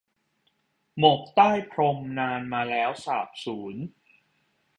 [0.99, 3.75] หมกใต้พรมนานมาแล้วสาบสูญ